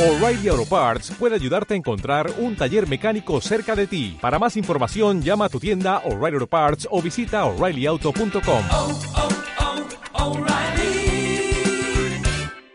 [0.00, 4.16] O'Reilly Auto Parts puede ayudarte a encontrar un taller mecánico cerca de ti.
[4.18, 8.64] Para más información, llama a tu tienda O'Reilly Auto Parts o visita oreillyauto.com.
[8.70, 8.98] oh,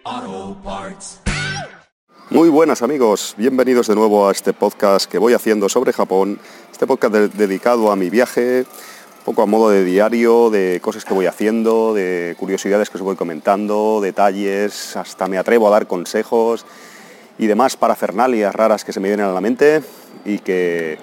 [0.05, 1.21] oh, Parts.
[2.29, 6.39] Muy buenas amigos, bienvenidos de nuevo a este podcast que voy haciendo sobre Japón.
[6.71, 11.03] Este podcast de- dedicado a mi viaje, un poco a modo de diario, de cosas
[11.03, 15.87] que voy haciendo, de curiosidades que os voy comentando, detalles, hasta me atrevo a dar
[15.87, 16.67] consejos
[17.37, 19.81] y demás parafernalias raras que se me vienen a la mente
[20.23, 20.97] y que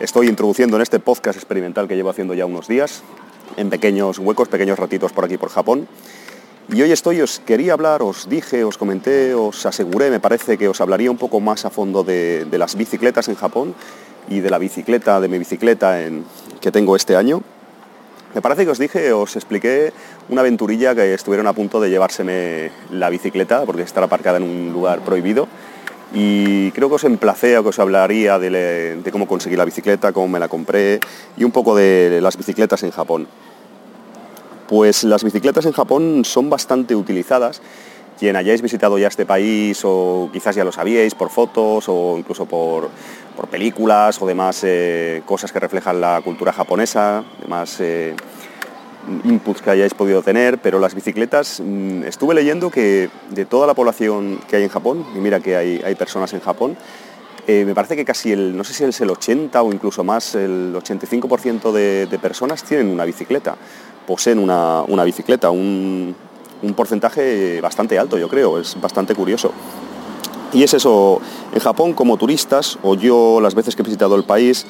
[0.00, 3.02] estoy introduciendo en este podcast experimental que llevo haciendo ya unos días,
[3.56, 5.88] en pequeños huecos, pequeños ratitos por aquí por Japón.
[6.68, 10.68] Y hoy estoy, os quería hablar, os dije, os comenté, os aseguré, me parece que
[10.68, 13.74] os hablaría un poco más a fondo de, las bicicletas en Japón
[14.28, 15.98] y de la bicicleta, de mi bicicleta
[16.60, 17.42] que tengo este año.
[18.34, 19.92] Me parece que os dije, os expliqué
[20.30, 24.72] una aventurilla que estuvieron a punto de llevárseme la bicicleta porque estar aparcada en un
[24.72, 25.48] lugar prohibido.
[26.14, 30.28] Y creo que os emplacé a que os hablaría de, cómo conseguí la bicicleta, cómo
[30.28, 31.00] me la compré
[31.36, 33.28] y un poco de las bicicletas en Japón.
[34.66, 37.60] Pues las bicicletas en Japón son bastante utilizadas.
[38.22, 42.46] Quien hayáis visitado ya este país o quizás ya lo sabíais por fotos o incluso
[42.46, 42.88] por,
[43.34, 48.14] por películas o demás eh, cosas que reflejan la cultura japonesa, demás eh,
[49.24, 53.74] inputs que hayáis podido tener, pero las bicicletas, mm, estuve leyendo que de toda la
[53.74, 56.76] población que hay en Japón, y mira que hay, hay personas en Japón,
[57.48, 60.36] eh, me parece que casi el, no sé si es el 80 o incluso más,
[60.36, 63.56] el 85% de, de personas tienen una bicicleta,
[64.06, 66.14] poseen una, una bicicleta, un,
[66.62, 69.52] un porcentaje bastante alto yo creo, es bastante curioso.
[70.52, 71.20] Y es eso,
[71.52, 74.66] en Japón como turistas, o yo las veces que he visitado el país,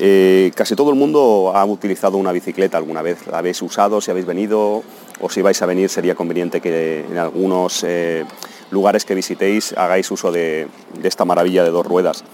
[0.00, 3.26] eh, casi todo el mundo ha utilizado una bicicleta alguna vez.
[3.26, 4.82] La habéis usado, si habéis venido
[5.20, 8.24] o si vais a venir sería conveniente que en algunos eh,
[8.70, 10.68] lugares que visitéis hagáis uso de,
[11.02, 12.24] esta maravilla de dos ruedas.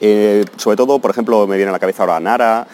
[0.00, 2.66] Eh, sobre todo, por ejemplo, me viene a la cabeza ahora Nara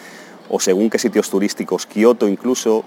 [0.49, 2.85] o según qué sitios turísticos, Kioto incluso,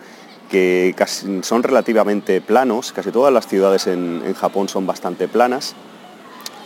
[0.51, 0.95] que
[1.43, 5.75] son relativamente planos, casi todas las ciudades en, Japón son bastante planas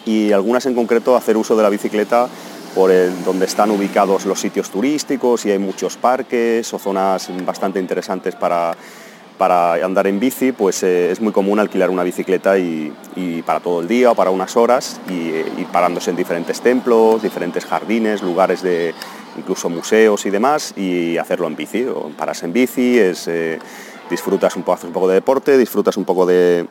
[0.06, 2.28] y algunas en concreto hacer uso de la bicicleta
[2.75, 2.91] por
[3.25, 8.75] donde están ubicados los sitios turísticos y hay muchos parques o zonas bastante interesantes para,
[9.39, 12.93] para andar en bici, pues eh, es muy común alquilar una bicicleta y,
[13.47, 17.23] para todo el día o para unas horas y, eh, y parándose en diferentes templos,
[17.23, 18.94] diferentes jardines, lugares de
[19.37, 23.59] incluso museos y demás y hacerlo en bici, o pararse en bici, es, eh,
[24.11, 26.67] disfrutas un poco, haces un poco de deporte, disfrutas un poco de,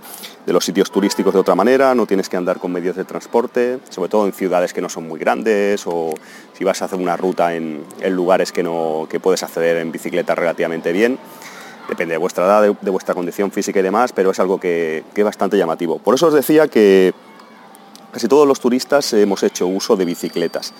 [0.45, 4.09] los sitios turísticos de otra manera, no tienes que andar con medios de transporte, sobre
[4.09, 6.13] todo en ciudades que no son muy grandes o
[6.53, 9.91] si vas a hacer una ruta en, en lugares que, no, que puedes acceder en
[9.91, 11.17] bicicleta relativamente bien.
[11.89, 15.03] Depende de vuestra edad, de, de vuestra condición física y demás, pero es algo que,
[15.13, 15.99] que es bastante llamativo.
[15.99, 17.13] Por eso os decía que
[18.11, 20.73] casi todos los turistas hemos hecho uso de bicicletas.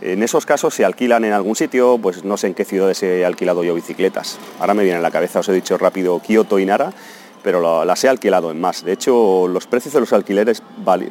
[0.00, 3.24] En esos casos se alquilan en algún sitio, pues no sé en qué ciudades he
[3.24, 4.38] alquilado yo bicicletas.
[4.60, 6.92] Ahora me viene en la cabeza, os he dicho rápido Kioto y Nara,
[7.42, 8.84] pero las he alquilado en más.
[8.84, 10.62] De hecho, los precios de los alquileres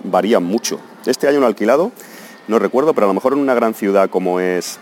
[0.04, 0.80] varían mucho.
[1.06, 1.92] Este año lo he alquilado,
[2.48, 4.80] no recuerdo, pero a lo mejor en una gran ciudad como es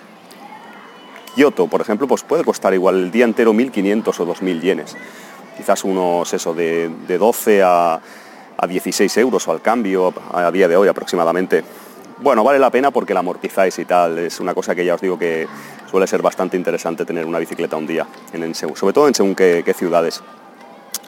[1.35, 4.97] Kioto, por ejemplo, pues puede costar igual el día entero 1.500 o 2.000 yenes.
[5.55, 8.01] Quizás unos, eso, de, de 12 a,
[8.57, 11.63] a 16 euros o al cambio a, a día de hoy aproximadamente.
[12.21, 14.19] Bueno, vale la pena porque la amortizáis y tal.
[14.19, 15.47] Es una cosa que ya os digo que
[15.89, 19.63] suele ser bastante interesante tener una bicicleta un día, en, sobre todo en según qué,
[19.65, 20.21] qué ciudades.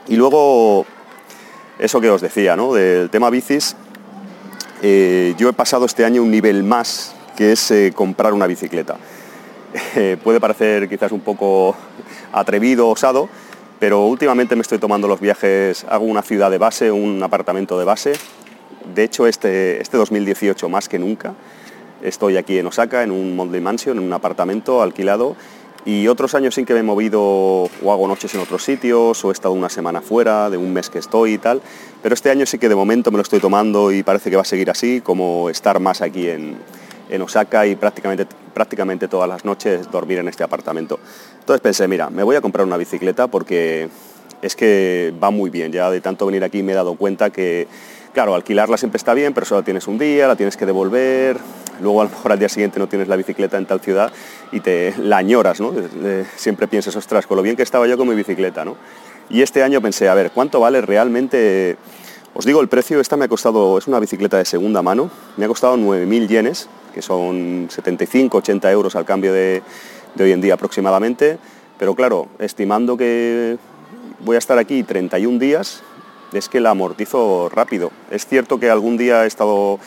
[0.08, 0.88] Y luego,
[1.78, 2.74] eso que os decía, ¿no?
[2.74, 3.76] Del tema bicis,
[4.82, 8.98] eh, yo he pasado este año un nivel más, que es eh, comprar una bicicleta.
[9.96, 11.76] Eh, puede parecer quizás un poco
[12.32, 13.28] atrevido, osado,
[13.80, 17.86] pero últimamente me estoy tomando los viajes, hago una ciudad de base, un apartamento de
[17.86, 18.14] base.
[18.94, 21.34] De hecho, este, este 2018 más que nunca,
[22.02, 25.36] estoy aquí en Osaka, en un Monthly Mansion, en un apartamento alquilado,
[25.86, 29.30] y otros años sin que me he movido o hago noches en otros sitios o
[29.30, 31.62] he estado una semana fuera, de un mes que estoy y tal,
[32.02, 34.44] pero este año sí que de momento me lo estoy tomando y parece que va
[34.44, 36.58] a seguir así, como estar más aquí en,
[37.10, 41.00] en Osaka y prácticamente, prácticamente todas las noches dormir en este apartamento.
[41.40, 43.90] Entonces pensé, mira, me voy a comprar una bicicleta porque
[44.42, 45.72] es que va muy bien.
[45.72, 47.68] Ya de tanto venir aquí me he dado cuenta que,
[48.14, 51.38] claro, alquilarla siempre está bien, pero solo tienes un día, la tienes que devolver,
[51.82, 54.12] luego a lo mejor al día siguiente no tienes la bicicleta en tal ciudad
[54.52, 55.74] y te la añoras, ¿no?
[56.36, 58.78] Siempre piensas, ostras, con lo bien que estaba yo con mi bicicleta, ¿no?
[59.30, 61.78] Y este año pensé, a ver, ¿cuánto vale realmente?
[62.34, 65.46] Os digo el precio, esta me ha costado, es una bicicleta de segunda mano, me
[65.46, 69.62] ha costado 9.000 yenes, que son 75, 80 euros al cambio de,
[70.16, 71.38] de hoy en día aproximadamente,
[71.78, 73.58] pero claro, estimando que
[74.20, 75.84] voy a estar aquí 31 días,
[76.34, 77.92] es que la amortizo rápido.
[78.12, 79.80] Es cierto que algún día he estado,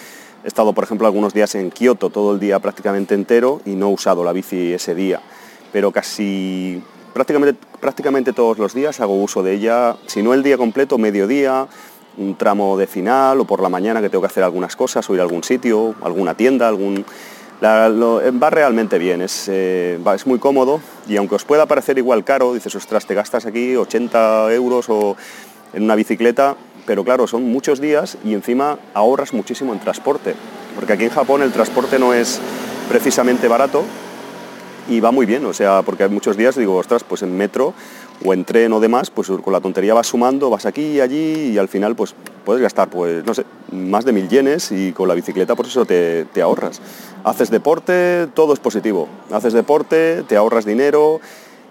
[0.45, 3.89] he estado, por ejemplo, algunos días en Kioto, todo el día prácticamente entero, y no
[3.91, 5.21] he usado la bici ese día.
[5.73, 6.83] Pero casi
[7.13, 11.67] prácticamente, prácticamente todos los días hago uso de ella, si no el día completo, mediodía,
[12.19, 15.15] un tramo de final o por la mañana que tengo que hacer algunas cosas o
[15.15, 17.05] ir a algún sitio, alguna tienda, algún...
[17.63, 22.55] va realmente bien, es, eh, es muy cómodo y aunque os pueda parecer igual caro,
[22.55, 25.17] dices, ostras, te gastas aquí 80 euros o
[25.77, 26.57] en una bicicleta,
[26.87, 30.35] pero claro, son muchos días y encima ahorras muchísimo en transporte,
[30.75, 32.41] porque aquí en Japón el transporte no es
[32.89, 33.85] precisamente barato
[34.89, 37.75] y va muy bien, o sea, porque hay muchos días digo, ostras, pues en metro
[38.25, 41.51] o en tren o demás, pues con la tontería vas sumando, vas aquí y allí
[41.53, 42.15] y al final pues
[42.47, 45.85] puedes gastar, pues no sé, más de mil yenes y con la bicicleta por eso
[45.85, 46.81] te, ahorras.
[47.25, 49.09] Haces deporte, todo es positivo.
[49.31, 51.21] Haces deporte, te ahorras dinero,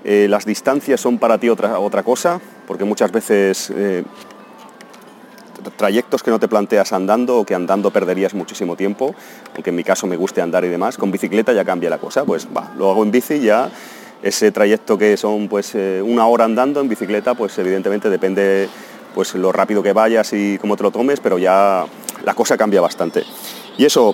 [0.05, 4.03] eh, las distancias son para ti otra, otra cosa, porque muchas veces eh,
[5.77, 9.15] trayectos que no te planteas andando o que andando perderías muchísimo tiempo,
[9.55, 12.23] aunque en mi caso me guste andar y demás, con bicicleta ya cambia la cosa,
[12.23, 13.71] pues va, lo hago en bici ya
[14.21, 18.69] ese trayecto que son pues eh, una hora andando en bicicleta, pues evidentemente depende
[19.13, 21.85] pues lo rápido que vayas y cómo te lo tomes, pero ya
[22.23, 23.23] la cosa cambia bastante.
[23.77, 24.11] Y eso,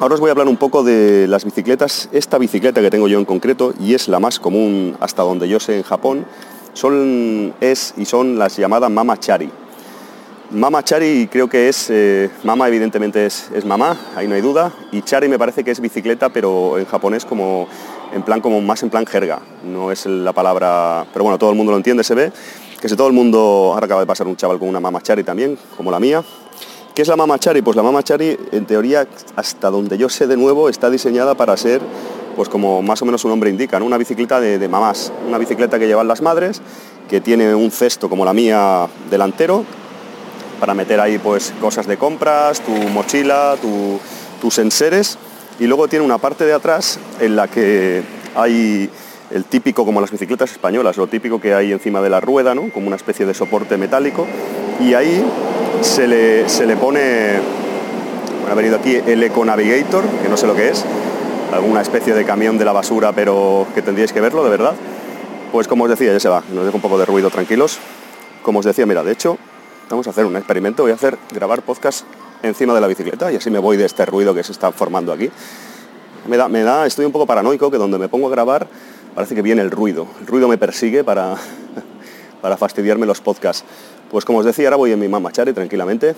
[0.00, 2.08] ahora os voy a hablar un poco de las bicicletas.
[2.12, 5.60] Esta bicicleta que tengo yo en concreto, y es la más común hasta donde yo
[5.60, 6.24] sé en Japón,
[6.72, 9.50] son, es y son las llamadas Mama Chari.
[10.50, 14.72] Mama Chari creo que es, eh, Mama evidentemente es, es, mamá, ahí no hay duda,
[14.92, 17.68] y Chari me parece que es bicicleta, pero en japonés como
[18.14, 21.56] en plan como más en plan jerga, no es la palabra, pero bueno, todo el
[21.56, 22.32] mundo lo entiende, se ve,
[22.80, 25.58] que si todo el mundo, ahora acaba de pasar un chaval con una mamachari también,
[25.76, 26.24] como la mía,
[26.98, 27.62] ¿qué es la mamachari?
[27.62, 29.06] Pues la mamachari en teoría,
[29.36, 31.80] hasta donde yo sé de nuevo, está diseñada para ser,
[32.34, 35.86] pues como más o menos su nombre indica, una bicicleta de, mamás, una bicicleta que
[35.86, 36.60] llevan las madres,
[37.08, 39.64] que tiene un cesto como la mía delantero,
[40.58, 43.54] para meter ahí pues cosas de compras, tu mochila,
[44.40, 45.18] tus enseres
[45.60, 48.02] y luego tiene una parte de atrás en la que
[48.34, 48.90] hay
[49.30, 52.72] el típico, como las bicicletas españolas, lo típico que hay encima de la rueda, ¿no?
[52.72, 54.26] como una especie de soporte metálico,
[54.80, 55.24] y ahí
[55.82, 57.38] se le, se le pone,
[58.50, 60.84] ha venido aquí el Eco Navigator, que no sé lo que es,
[61.52, 64.74] alguna especie de camión de la basura, pero que tendríais que verlo, de verdad.
[65.52, 67.78] Pues como os decía, ya se va, nos dejo un poco de ruido, tranquilos.
[68.42, 69.38] Como os decía, mira, de hecho,
[69.88, 72.04] vamos a hacer un experimento, voy a hacer grabar podcast
[72.42, 75.12] encima de la bicicleta y así me voy de este ruido que se está formando
[75.12, 75.30] aquí.
[76.26, 78.66] Me da, me da, estoy un poco paranoico que donde me pongo a grabar
[79.14, 80.06] parece que viene el ruido.
[80.20, 81.36] El ruido me persigue para,
[82.42, 83.64] para fastidiarme los podcasts.
[84.10, 86.14] Pues como os decía, ahora voy en mi mamachari tranquilamente.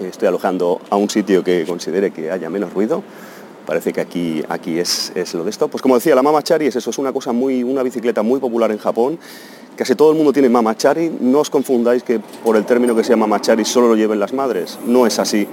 [0.00, 3.02] Estoy alojando a un sitio que considere que haya menos ruido.
[3.66, 5.68] Parece que aquí, aquí es, es lo de esto.
[5.68, 8.70] Pues como decía, la mamachari es eso, es una cosa muy, una bicicleta muy popular
[8.70, 9.18] en Japón
[9.78, 13.10] Casi todo el mundo tiene mamachari, no os confundáis que por el término que se
[13.10, 15.46] llama mamachari solo lo lleven las madres, no es así,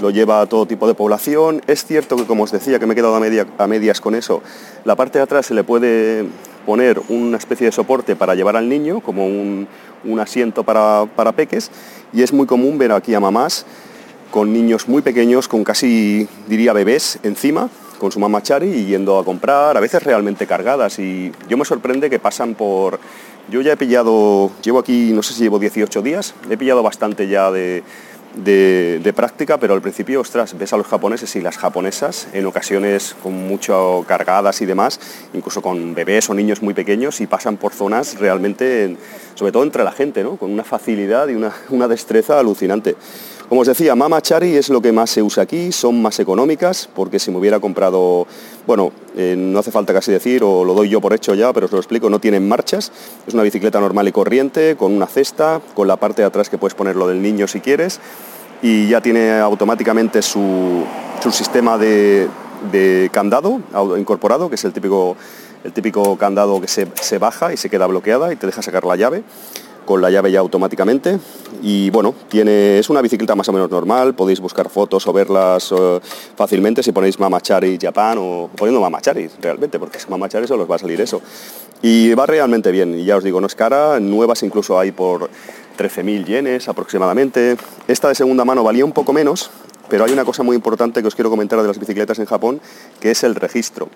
[0.00, 1.62] lo lleva a todo tipo de población.
[1.68, 4.42] Es cierto que, como os decía, que me he quedado a, medias con eso,
[4.84, 6.24] la parte de atrás se le puede
[6.68, 9.66] poner una especie de soporte para llevar al niño, como un,
[10.20, 11.70] asiento para, para peques,
[12.12, 13.64] y es muy común ver aquí a mamás
[14.30, 19.24] con niños muy pequeños, con casi, diría, bebés encima, con su mamachari y yendo a
[19.24, 20.98] comprar, a veces realmente cargadas.
[20.98, 23.00] Y yo me sorprende que pasan por
[23.50, 27.28] yo ya he pillado, llevo aquí, no sé si llevo 18 días, he pillado bastante
[27.28, 27.82] ya de,
[29.14, 33.34] práctica, pero al principio, ostras, ves a los japoneses y las japonesas en ocasiones con
[33.34, 35.00] mucho cargadas y demás,
[35.34, 38.96] incluso con bebés o niños muy pequeños y pasan por zonas realmente,
[39.34, 40.36] sobre todo entre la gente, ¿no?
[40.36, 42.96] con una facilidad y una, una destreza alucinante.
[43.48, 46.86] Como os decía, Mama Chari es lo que más se usa aquí, son más económicas,
[46.94, 48.26] porque si me hubiera comprado,
[48.66, 51.64] bueno, eh, no hace falta casi decir, o lo doy yo por hecho ya, pero
[51.64, 52.92] os lo explico, no tienen marchas,
[53.26, 56.58] es una bicicleta normal y corriente, con una cesta, con la parte de atrás que
[56.58, 58.00] puedes poner lo del niño si quieres,
[58.60, 60.84] y ya tiene automáticamente su,
[61.30, 62.28] sistema de,
[63.12, 63.62] candado
[63.96, 65.16] incorporado, que es el típico,
[65.64, 68.84] el típico candado que se, se baja y se queda bloqueada y te deja sacar
[68.84, 69.22] la llave
[69.88, 71.18] con la llave ya automáticamente
[71.62, 75.72] y bueno, tiene, es una bicicleta más o menos normal, podéis buscar fotos o verlas
[75.72, 76.00] eh,
[76.36, 80.76] fácilmente si ponéis Mamachari Japan o poniendo Mamachari realmente, porque es Mamachari solo os va
[80.76, 81.22] a salir eso.
[81.80, 85.30] Y va realmente bien, y ya os digo, no es cara, nuevas incluso hay por
[85.78, 87.56] 13.000 yenes aproximadamente.
[87.86, 89.50] Esta de segunda mano valía un poco menos,
[89.88, 92.60] pero hay una cosa muy importante que os quiero comentar de las bicicletas en Japón,
[93.00, 93.88] que es el registro.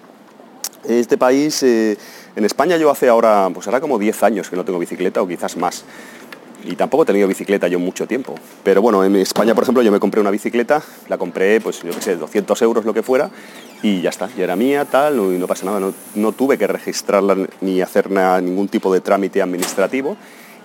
[0.89, 1.63] Este país...
[1.63, 1.97] Eh,
[2.35, 5.29] en España yo hace ahora, pues ahora como 10 años que no tengo bicicleta o
[5.29, 5.85] quizás más.
[6.65, 8.37] Y tampoco he tenido bicicleta yo mucho tiempo.
[8.63, 11.91] Pero bueno, en España, por ejemplo, yo me compré una bicicleta, la compré, pues yo
[11.91, 13.31] qué sé, 200 euros lo que fuera,
[13.83, 15.93] y ya está, ya era mía, tal, y no pasa nada.
[16.15, 20.17] No, tuve que registrarla ni hacer ningún tipo de trámite administrativo.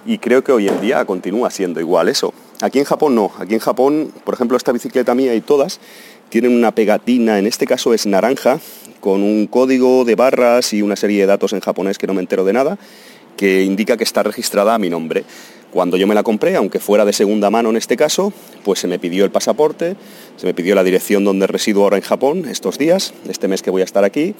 [0.05, 2.33] y creo que hoy en día continúa siendo igual eso.
[2.59, 5.79] Aquí en Japón no, aquí en Japón, por ejemplo, esta bicicleta mía y todas
[6.29, 8.59] tienen una pegatina, en este caso es naranja,
[8.99, 12.21] con un código de barras y una serie de datos en japonés que no me
[12.21, 12.79] entero de nada,
[13.37, 15.23] que indica que está registrada a mi nombre.
[15.71, 18.33] Cuando yo me la compré, aunque fuera de segunda mano en este caso,
[18.63, 19.95] pues se me pidió el pasaporte,
[20.37, 23.69] se me pidió la dirección donde resido ahora en Japón estos días, este mes que
[23.69, 24.33] voy a estar aquí,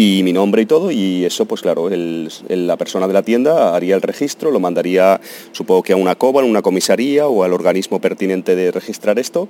[0.00, 3.96] y mi nombre y todo, y eso pues claro, la persona de la tienda haría
[3.96, 8.00] el registro, lo mandaría supongo que a una COBA, a una comisaría o al organismo
[8.00, 9.48] pertinente de registrar esto.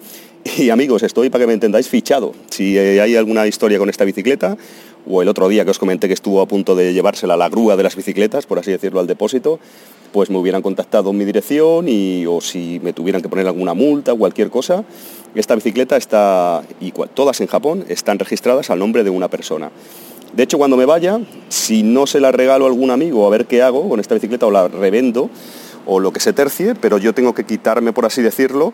[0.56, 2.32] Y amigos, estoy para que me entendáis fichado.
[2.48, 4.56] Si hay alguna historia con esta bicicleta,
[5.06, 7.50] o el otro día que os comenté que estuvo a punto de llevársela a la
[7.50, 9.60] grúa de las bicicletas, por así decirlo, al depósito,
[10.12, 13.74] pues me hubieran contactado en mi dirección y, o si me tuvieran que poner alguna
[13.74, 14.82] multa o cualquier cosa,
[15.34, 19.70] esta bicicleta está, y todas en Japón, están registradas al nombre de una persona.
[20.32, 23.46] De hecho, cuando me vaya, si no se la regalo a algún amigo a ver
[23.46, 25.30] qué hago con esta bicicleta o la revendo
[25.86, 28.72] o lo que se tercie, pero yo tengo que quitarme, por así decirlo,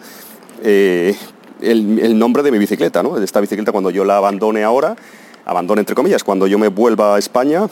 [0.62, 1.16] eh,
[1.60, 3.16] el, nombre de mi bicicleta, ¿no?
[3.18, 4.96] De esta bicicleta cuando yo la abandone ahora,
[5.44, 7.68] abandone entre comillas, cuando yo me vuelva a España,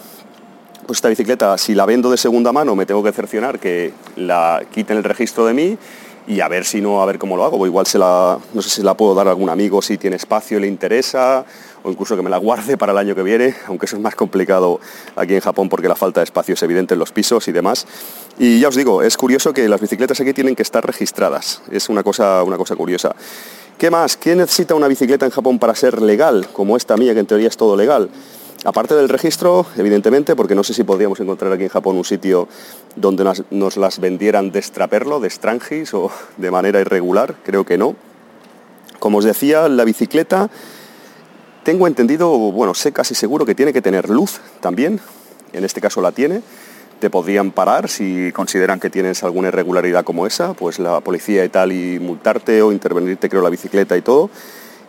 [0.87, 4.63] pues esta bicicleta, si la vendo de segunda mano, me tengo que cercionar que la
[4.73, 5.79] quiten el registro de mí
[6.27, 7.59] y a ver si no, a ver cómo lo hago.
[7.59, 10.17] O igual se la, no sé si la puedo dar a algún amigo si tiene
[10.17, 11.45] espacio le interesa,
[11.83, 14.15] o incluso que me la guarde para el año que viene, aunque eso es más
[14.15, 14.81] complicado
[15.17, 17.87] aquí en Japón porque la falta de espacio es evidente en los pisos y demás.
[18.39, 21.63] Y ya os digo, es curioso que las bicicletas aquí tienen que estar registradas.
[21.71, 23.15] Es una cosa, una cosa curiosa.
[23.79, 24.17] ¿Qué más?
[24.17, 27.49] ¿Quién necesita una bicicleta en Japón para ser legal, como esta mía, que en teoría
[27.49, 28.11] es todo legal?
[28.65, 32.47] Aparte del registro, evidentemente, porque no sé si podríamos encontrar aquí en Japón un sitio
[32.95, 37.97] donde nos, las vendieran de extraperlo, de strangis o de manera irregular, creo que no.
[39.01, 40.49] Como os decía, la bicicleta,
[41.65, 45.01] tengo entendido, bueno, sé casi seguro que tiene que tener luz también,
[45.53, 46.41] en este caso la tiene.
[47.01, 51.49] Te podrían parar si consideran que tienes alguna irregularidad como esa, pues la policía y
[51.49, 54.31] tal, y multarte o intervenirte, creo, la bicicleta y todo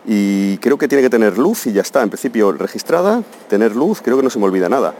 [0.06, 4.00] y creo que tiene que tener luz y ya está, en principio registrada, tener luz,
[4.02, 4.94] creo que no se me olvida nada.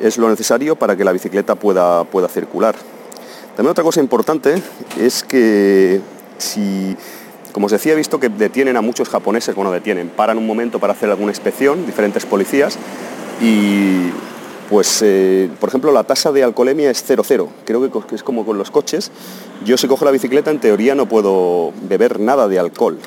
[0.00, 2.76] Es lo necesario para que la bicicleta pueda, pueda circular.
[3.56, 4.62] También otra cosa importante
[4.98, 6.00] es que
[6.38, 6.96] si,
[7.52, 10.78] como os decía, he visto que detienen a muchos japoneses, bueno, detienen, paran un momento
[10.78, 12.78] para hacer alguna inspección, diferentes policías,
[13.40, 14.10] y
[14.70, 17.48] pues, eh, por ejemplo, la tasa de alcoholemia es 0,0.
[17.64, 19.10] Creo que es como con los coches.
[19.64, 22.98] Yo si cojo la bicicleta, en teoría no puedo beber nada de alcohol.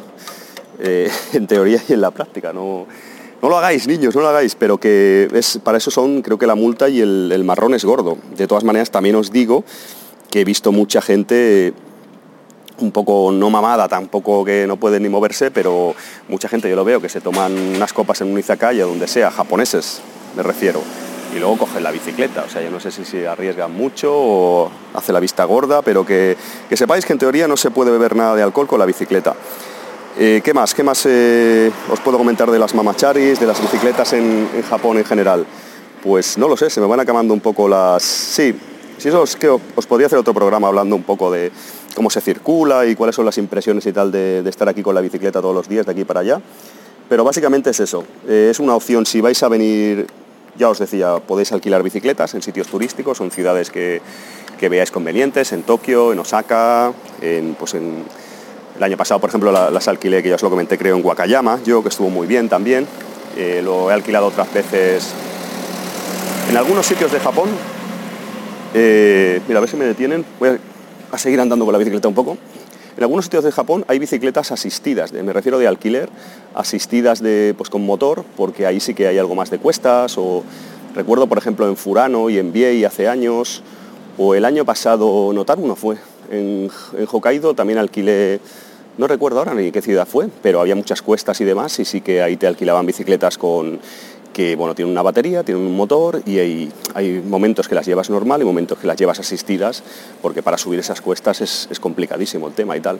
[0.84, 2.52] Eh, en teoría y en la práctica.
[2.52, 2.88] No,
[3.42, 6.48] no lo hagáis, niños, no lo hagáis, pero que es, para eso son, creo que
[6.48, 8.18] la multa y el, marrón es gordo.
[8.36, 9.64] De todas maneras, también os digo
[10.30, 11.74] que he visto mucha gente
[12.80, 15.94] un poco no mamada, tampoco que no puede ni moverse, pero
[16.28, 19.30] mucha gente yo lo veo que se toman unas copas en un izakaya, donde sea,
[19.30, 20.02] japoneses
[20.36, 20.82] me refiero,
[21.36, 22.44] y luego cogen la bicicleta.
[22.48, 26.06] O sea, yo no sé si se arriesgan mucho o hace la vista gorda, pero
[26.06, 26.38] que,
[26.70, 29.36] que sepáis que en teoría no se puede beber nada de alcohol con la bicicleta.
[30.18, 30.74] Eh, ¿Qué más?
[30.74, 35.06] ¿Qué más eh, os puedo comentar de las mamacharis, de las bicicletas en, Japón en
[35.06, 35.46] general?
[36.04, 38.04] Pues no lo sé, se me van acabando un poco las...
[38.04, 38.54] Sí,
[38.98, 41.52] si eso es que os podría hacer otro programa hablando un poco de
[41.96, 45.02] cómo se circula y cuáles son las impresiones y tal de, estar aquí con la
[45.02, 46.42] bicicleta todos los días, de aquí para allá.
[47.08, 50.08] Pero básicamente es eso, eh, es una opción si vais a venir,
[50.58, 54.02] ya os decía, podéis alquilar bicicletas en sitios turísticos o en ciudades que,
[54.70, 58.06] veáis convenientes, en Tokio, en Osaka, en, pues en
[58.78, 61.60] el año pasado, por ejemplo, las alquilé, que ya os lo comenté, creo, en Wakayama,
[61.64, 62.88] yo, que estuvo muy bien también.
[63.38, 65.14] Eh, lo he alquilado otras veces
[66.50, 67.50] en algunos sitios de Japón.
[68.74, 70.26] Eh, mira, a ver si me detienen.
[70.40, 70.60] Voy
[71.12, 72.38] a, seguir andando con la bicicleta un poco.
[72.98, 76.10] En algunos sitios de Japón hay bicicletas asistidas, me refiero de alquiler,
[76.54, 80.18] asistidas de, pues, con motor, porque ahí sí que hay algo más de cuestas.
[80.18, 80.44] O
[80.94, 83.64] recuerdo, por ejemplo, en Furano y en Biei hace años,
[84.18, 85.98] o el año pasado, notar uno fue,
[86.32, 88.40] en, en Hokkaido también alquilé
[88.98, 92.02] no recuerdo ahora ni qué ciudad fue, pero había muchas cuestas y demás y sí
[92.02, 93.80] que ahí te alquilaban bicicletas con
[94.34, 98.42] que bueno, tienen una batería, tienen un motor y hay, momentos que las llevas normal
[98.42, 99.84] y momentos que las llevas asistidas,
[100.22, 103.00] porque para subir esas cuestas es, es complicadísimo el tema y tal.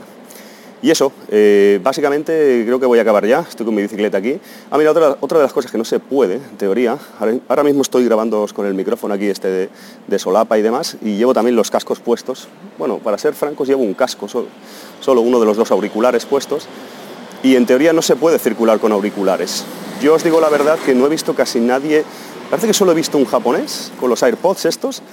[0.84, 4.40] Y eso, eh, básicamente creo que voy a acabar ya, estoy con mi bicicleta aquí.
[4.72, 6.98] Ah, mira, otra, otra de las cosas que no se puede, en teoría,
[7.48, 9.70] ahora, mismo estoy grabando con el micrófono aquí este
[10.08, 12.48] de, solapa y demás, y llevo también los cascos puestos.
[12.80, 14.48] Bueno, para ser francos llevo un casco, solo,
[15.02, 16.68] solo uno de los dos auriculares puestos,
[17.44, 19.66] y en teoría no se puede circular con auriculares.
[20.02, 22.04] Yo os digo la verdad que no he visto casi nadie,
[22.50, 25.04] parece que solo he visto un japonés con los AirPods estos,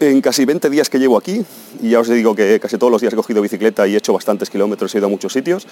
[0.00, 1.44] en casi 20 días que llevo aquí,
[1.80, 4.12] y ya os digo que casi todos los días he cogido bicicleta y he hecho
[4.12, 5.66] bastantes kilómetros, he ido a muchos sitios,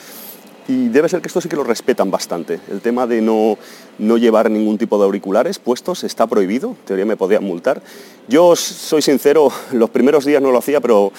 [0.69, 2.61] y debe ser que esto sí que lo respetan bastante.
[2.71, 3.59] El tema de no,
[3.99, 7.83] no llevar ningún tipo de auriculares puestos está prohibido, en teoría me podrían multar.
[8.29, 11.12] Yo soy sincero, los primeros días no lo hacía, pero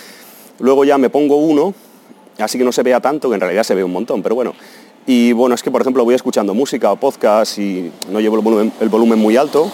[0.60, 1.74] luego ya me pongo uno,
[2.38, 4.54] así que no se vea tanto, que en realidad se ve un montón, pero bueno.
[5.06, 8.38] Y bueno, es que por ejemplo voy escuchando música o podcast y no llevo
[8.80, 9.70] el volumen muy alto,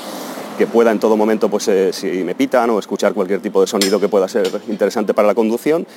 [0.60, 3.68] que pueda en todo momento, pues eh, si me pitan o escuchar cualquier tipo de
[3.68, 5.88] sonido que pueda ser interesante para la conducción,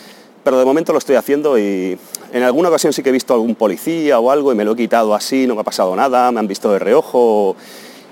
[0.45, 1.99] pero de momento lo estoy haciendo y
[2.33, 4.76] en alguna ocasión sí que he visto algún policía o algo y me lo he
[4.76, 7.57] quitado así, no me ha pasado nada, me han visto de reojo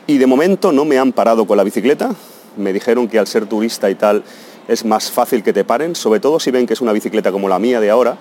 [0.08, 2.10] y de momento no me han parado con la bicicleta.
[2.56, 4.24] Me dijeron que al ser turista y tal
[4.66, 7.48] es más fácil que te paren, sobre todo si ven que es una bicicleta como
[7.48, 8.18] la mía de ahora,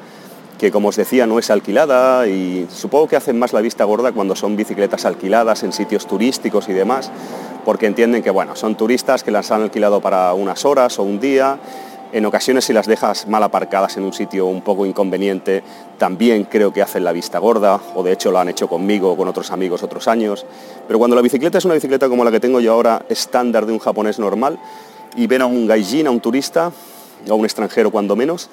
[0.60, 4.12] que como os decía no es alquilada y supongo que hacen más la vista gorda
[4.12, 7.12] cuando son bicicletas alquiladas en sitios turísticos y demás,
[7.66, 11.20] porque entienden que bueno, son turistas que las han alquilado para unas horas o un
[11.20, 11.58] día
[12.12, 15.64] en ocasiones si las dejas mal aparcadas en un sitio un poco inconveniente,
[15.98, 19.18] también creo que hacen la vista gorda, o de hecho lo han hecho conmigo o
[19.18, 20.44] con otros amigos otros años.
[20.88, 23.74] Pero cuando la bicicleta es una bicicleta como la que tengo yo ahora, estándar de
[23.74, 24.60] un japonés normal,
[25.16, 26.72] y ven a un gaijin, a un turista,
[27.28, 28.50] o a un extranjero cuando menos,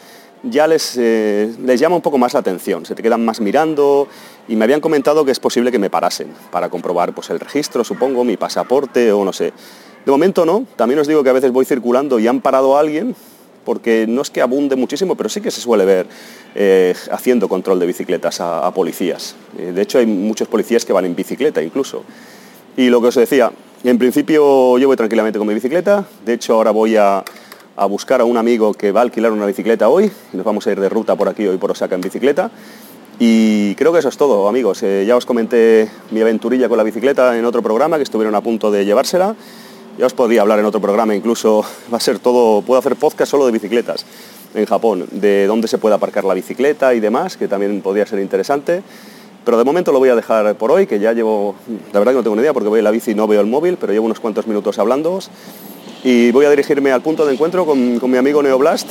[0.51, 4.09] ya les, eh, les llama un poco más la atención, se te quedan más mirando
[4.49, 7.85] y me habían comentado que es posible que me parasen para comprobar pues, el registro,
[7.85, 9.53] supongo, mi pasaporte o no sé.
[10.05, 12.81] De momento no, también os digo que a veces voy circulando y han parado a
[12.81, 13.17] alguien
[13.65, 16.07] porque no es que abunde muchísimo, pero sí que se suele ver
[16.55, 19.35] eh, haciendo control de bicicletas a, policías.
[19.59, 22.05] Eh, de hecho, hay muchos policías que van en bicicleta incluso.
[22.77, 23.51] Y lo que os decía,
[23.83, 27.25] en principio yo voy tranquilamente con mi bicicleta, de hecho ahora voy a,
[27.85, 30.81] buscar a un amigo que va a alquilar una bicicleta hoy, nos vamos a ir
[30.81, 32.51] de ruta por aquí hoy por Osaka en bicicleta.
[33.19, 34.83] Y creo que eso es todo, amigos.
[34.83, 38.41] Eh, ya os comenté mi aventurilla con la bicicleta en otro programa, que estuvieron a
[38.41, 39.35] punto de llevársela.
[39.99, 43.31] Ya os podría hablar en otro programa, incluso va a ser todo, puedo hacer podcast
[43.31, 44.07] solo de bicicletas
[44.55, 48.21] en Japón, de dónde se puede aparcar la bicicleta y demás, que también podría ser
[48.21, 48.83] interesante.
[49.45, 51.55] Pero de momento lo voy a dejar por hoy, que ya llevo,
[51.93, 53.41] la verdad que no tengo ni idea porque voy en la bici y no veo
[53.41, 55.21] el móvil, pero llevo unos cuantos minutos hablando.
[56.05, 58.91] Y voy a dirigirme al punto de encuentro con, con mi amigo Neoblast,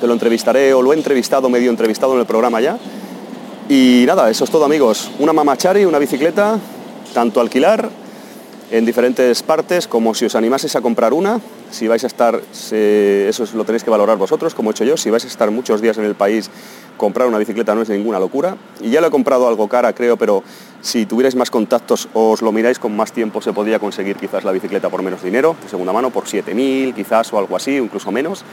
[0.00, 2.78] que lo entrevistaré o lo he entrevistado, medio entrevistado en el programa ya.
[3.68, 5.10] Y nada, eso es todo amigos.
[5.18, 6.58] Una mamachari, una bicicleta,
[7.14, 7.88] tanto alquilar
[8.70, 13.44] en diferentes partes, como si os animaseis a comprar una, si vais a estar, eso
[13.54, 15.98] lo tenéis que valorar vosotros, como he hecho yo, si vais a estar muchos días
[15.98, 16.50] en el país,
[17.00, 18.56] comprar una bicicleta no es ninguna locura.
[18.80, 20.44] Y ya lo he comprado algo cara, creo, pero
[20.82, 24.52] si tuvierais más contactos os lo miráis con más tiempo, se podría conseguir quizás la
[24.52, 28.44] bicicleta por menos dinero, de segunda mano, por 7.000 quizás o algo así, incluso menos.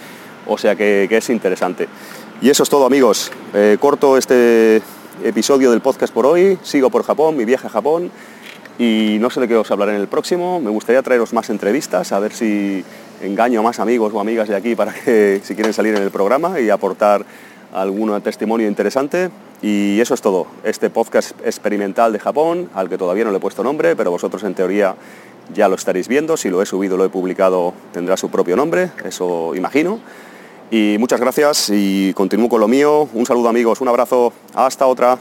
[0.47, 1.89] O sea que, es interesante.
[2.41, 3.31] Y eso es todo amigos.
[3.53, 4.81] Eh, corto este
[5.25, 8.11] episodio del podcast por hoy, sigo por Japón, mi viaje a Japón
[8.79, 10.61] y no sé de qué os hablaré en el próximo.
[10.61, 12.85] Me gustaría traeros más entrevistas, a ver si
[13.21, 16.11] engaño a más amigos o amigas de aquí para que si quieren salir en el
[16.11, 17.25] programa y aportar
[17.81, 19.29] algún testimonio interesante.
[19.61, 20.47] Y eso es todo.
[20.63, 24.43] Este podcast experimental de Japón, al que todavía no le he puesto nombre, pero vosotros
[24.43, 24.95] en teoría
[25.53, 26.37] ya lo estaréis viendo.
[26.37, 29.99] Si lo he subido, lo he publicado, tendrá su propio nombre, eso imagino.
[30.69, 33.07] Y muchas gracias y continúo con lo mío.
[33.13, 35.17] Un saludo amigos, un abrazo, hasta otra.